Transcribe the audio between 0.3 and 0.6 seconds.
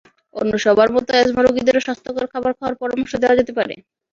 অন্য